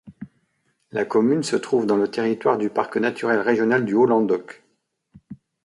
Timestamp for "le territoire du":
1.95-2.71